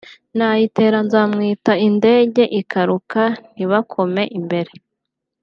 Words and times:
nayitera 0.37 0.97
nzamwita 1.05 1.73
indege 1.87 2.43
ikaruka 2.59 3.21
ntibakome 3.53 4.23
imbere 4.37 4.71